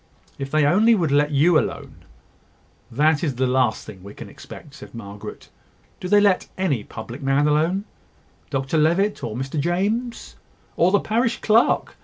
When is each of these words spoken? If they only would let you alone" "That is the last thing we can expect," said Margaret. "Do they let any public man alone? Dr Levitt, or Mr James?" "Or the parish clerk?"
If 0.39 0.49
they 0.49 0.65
only 0.65 0.95
would 0.95 1.11
let 1.11 1.29
you 1.29 1.59
alone" 1.59 1.97
"That 3.01 3.23
is 3.23 3.35
the 3.35 3.45
last 3.45 3.85
thing 3.85 4.01
we 4.01 4.15
can 4.15 4.29
expect," 4.29 4.73
said 4.73 4.95
Margaret. 4.95 5.49
"Do 5.99 6.07
they 6.07 6.19
let 6.19 6.47
any 6.57 6.83
public 6.83 7.21
man 7.21 7.47
alone? 7.47 7.85
Dr 8.49 8.79
Levitt, 8.79 9.23
or 9.23 9.35
Mr 9.35 9.59
James?" 9.59 10.37
"Or 10.75 10.89
the 10.91 10.99
parish 10.99 11.39
clerk?" 11.41 11.97